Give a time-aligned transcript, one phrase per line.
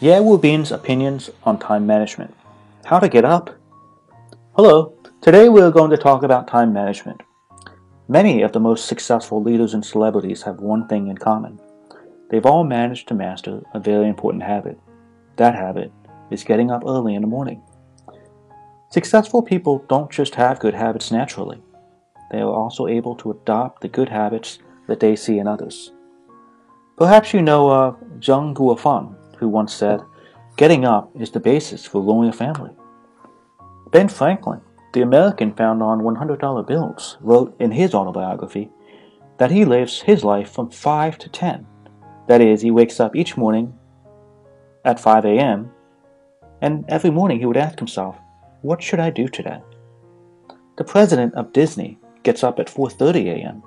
[0.00, 2.34] Wu Bin's opinions on time management.
[2.84, 3.50] How to get up?
[4.54, 7.22] Hello, today we are going to talk about time management.
[8.06, 11.58] Many of the most successful leaders and celebrities have one thing in common.
[12.30, 14.78] They've all managed to master a very important habit.
[15.36, 15.90] That habit
[16.30, 17.62] is getting up early in the morning.
[18.90, 21.62] Successful people don't just have good habits naturally,
[22.30, 24.58] they are also able to adopt the good habits
[24.88, 25.92] that they see in others.
[26.98, 30.00] Perhaps you know of Zeng Guofan, who once said,
[30.56, 32.70] Getting up is the basis for growing a family.
[33.90, 34.60] Ben Franklin,
[34.92, 38.70] the American found on $100 bills, wrote in his autobiography
[39.38, 41.66] that he lives his life from 5 to 10.
[42.26, 43.74] That is, he wakes up each morning
[44.84, 45.70] at 5 a.m.,
[46.62, 48.16] and every morning he would ask himself,
[48.62, 49.60] What should I do today?
[50.76, 53.62] The president of Disney gets up at 4:30 a.m.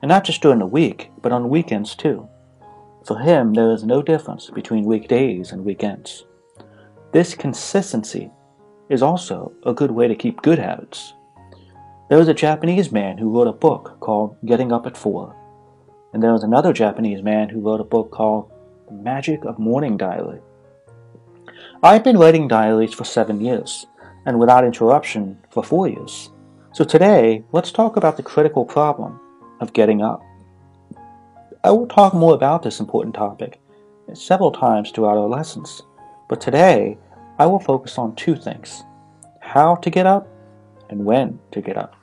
[0.00, 2.28] and not just during the week, but on weekends too.
[3.06, 6.24] For him, there is no difference between weekdays and weekends.
[7.12, 8.32] This consistency
[8.90, 11.12] is also a good way to keep good habits.
[12.08, 15.36] There was a Japanese man who wrote a book called Getting Up at 4.
[16.14, 18.50] And there was another Japanese man who wrote a book called
[18.88, 20.40] The Magic of Morning Diary.
[21.84, 23.86] I've been writing diaries for seven years,
[24.24, 26.30] and without interruption for four years.
[26.72, 29.20] So today, let's talk about the critical problem
[29.60, 30.25] of getting up.
[31.66, 33.60] I will talk more about this important topic
[34.14, 35.82] several times throughout our lessons,
[36.28, 36.96] but today
[37.40, 38.84] I will focus on two things
[39.40, 40.28] how to get up
[40.90, 41.96] and when to get up.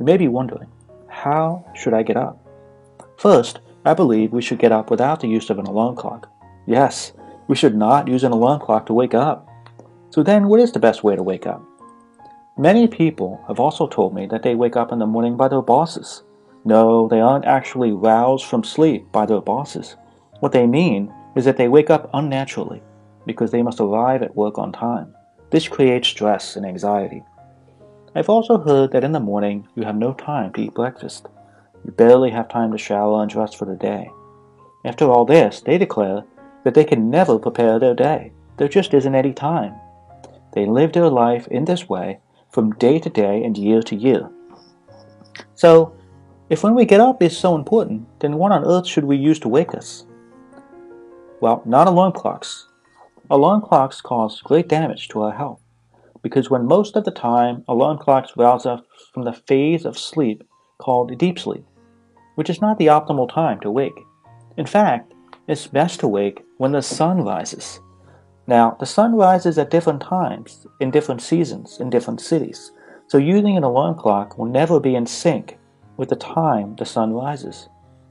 [0.00, 0.68] You may be wondering,
[1.06, 2.44] how should I get up?
[3.18, 6.28] First, I believe we should get up without the use of an alarm clock.
[6.66, 7.12] Yes,
[7.46, 9.48] we should not use an alarm clock to wake up.
[10.10, 11.62] So then, what is the best way to wake up?
[12.58, 15.62] Many people have also told me that they wake up in the morning by their
[15.62, 16.24] bosses.
[16.64, 19.96] No, they aren't actually roused from sleep by their bosses.
[20.40, 22.82] What they mean is that they wake up unnaturally
[23.26, 25.14] because they must arrive at work on time.
[25.50, 27.22] This creates stress and anxiety.
[28.14, 31.28] I've also heard that in the morning you have no time to eat breakfast.
[31.84, 34.10] You barely have time to shower and dress for the day.
[34.84, 36.24] After all this, they declare
[36.64, 38.32] that they can never prepare their day.
[38.56, 39.74] There just isn't any time.
[40.52, 42.20] They live their life in this way
[42.50, 44.28] from day to day and year to year.
[45.54, 45.94] So,
[46.52, 49.38] if when we get up is so important, then what on earth should we use
[49.38, 50.04] to wake us?
[51.40, 52.68] Well, not alarm clocks.
[53.30, 55.62] Alarm clocks cause great damage to our health
[56.20, 58.82] because when most of the time alarm clocks rouse us
[59.14, 60.44] from the phase of sleep
[60.76, 61.64] called deep sleep,
[62.34, 63.98] which is not the optimal time to wake.
[64.58, 65.14] In fact,
[65.48, 67.80] it's best to wake when the sun rises.
[68.46, 72.72] Now, the sun rises at different times, in different seasons, in different cities,
[73.06, 75.56] so using an alarm clock will never be in sync
[76.02, 77.68] with the time the sun rises.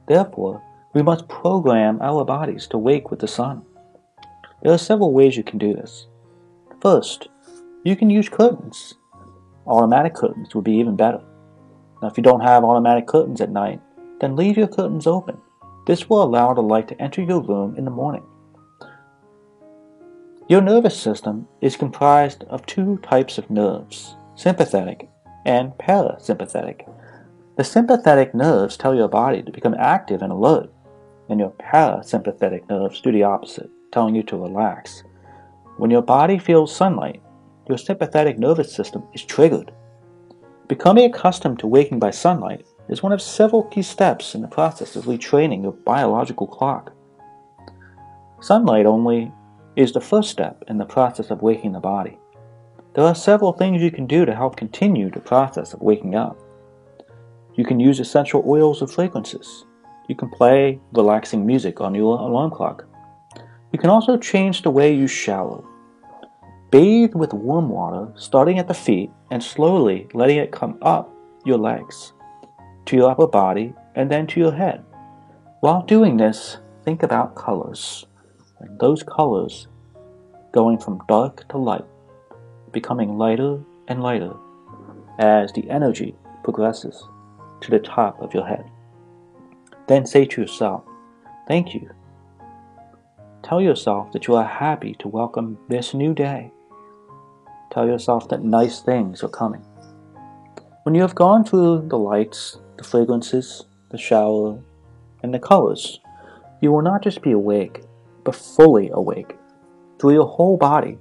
[0.08, 0.64] Therefore,
[0.94, 3.64] we must program our bodies to wake with the sun.
[4.64, 6.08] There are several ways you can do this.
[6.82, 7.28] First,
[7.84, 8.94] you can use curtains.
[9.68, 11.22] Automatic curtains would be even better.
[12.02, 13.82] Now, if you don't have automatic curtains at night,
[14.22, 15.38] then leave your curtains open.
[15.86, 18.24] This will allow the light to enter your room in the morning.
[20.48, 25.10] Your nervous system is comprised of two types of nerves, sympathetic
[25.46, 26.88] and parasympathetic.
[27.62, 30.74] The sympathetic nerves tell your body to become active and alert,
[31.30, 35.04] and your parasympathetic nerves do the opposite, telling you to relax.
[35.78, 37.22] When your body feels sunlight,
[37.70, 39.72] your sympathetic nervous system is triggered.
[40.70, 44.96] Becoming accustomed to waking by sunlight is one of several key steps in the process
[44.96, 46.92] of retraining your biological clock.
[48.42, 49.32] Sunlight only
[49.76, 52.18] is the first step in the process of waking the body.
[52.96, 56.40] There are several things you can do to help continue the process of waking up.
[57.56, 59.66] You can use essential oils or fragrances.
[60.08, 62.86] You can play relaxing music on your alarm clock.
[63.72, 65.64] You can also change the way you shower.
[66.72, 71.14] Bathe with warm water, starting at the feet and slowly letting it come up
[71.46, 72.14] your legs,
[72.86, 74.84] to your upper body, and then to your head.
[75.60, 78.06] While doing this, think about colors
[78.60, 79.68] and those colors
[80.54, 81.86] going from dark to light,
[82.72, 84.34] becoming lighter and lighter
[85.20, 87.04] as the energy progresses
[87.62, 88.70] to the top of your head.
[89.88, 90.84] Then say to yourself,
[91.48, 91.90] Thank you.
[93.44, 96.52] Tell yourself that you are happy to welcome this new day.
[97.72, 99.66] Tell yourself that nice things are coming.
[100.84, 104.60] When you have gone through the lights, the fragrances, the shower,
[105.24, 106.00] and the colors,
[106.62, 107.82] you will not just be awake,
[108.24, 109.36] but fully awake
[110.00, 110.98] through your whole body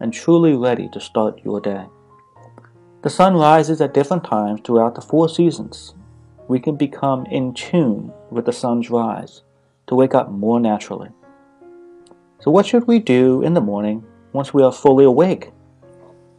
[0.00, 1.86] and truly ready to start your day.
[3.06, 5.94] The sun rises at different times throughout the four seasons.
[6.48, 9.44] We can become in tune with the sun's rise
[9.86, 11.10] to wake up more naturally.
[12.40, 15.52] So, what should we do in the morning once we are fully awake?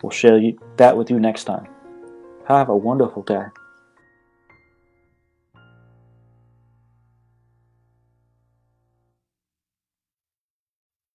[0.03, 0.41] We'll share
[0.75, 1.69] that with you next time.
[2.49, 3.45] Have a wonderful day.